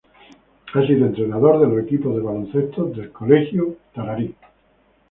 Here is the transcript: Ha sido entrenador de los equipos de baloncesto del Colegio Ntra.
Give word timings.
Ha 0.73 0.87
sido 0.87 1.05
entrenador 1.05 1.59
de 1.59 1.67
los 1.75 1.85
equipos 1.85 2.15
de 2.15 2.21
baloncesto 2.23 2.85
del 2.85 3.11
Colegio 3.11 3.77
Ntra. 3.93 4.17